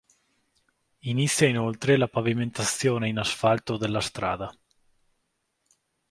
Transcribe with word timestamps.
Inizia 1.01 1.47
inoltre 1.47 1.95
la 1.95 2.07
pavimentazione 2.07 3.07
in 3.07 3.19
asfalto 3.19 3.77
della 3.77 3.99
strada. 4.01 4.51